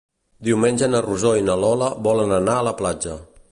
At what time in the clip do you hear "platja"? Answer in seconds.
2.83-3.23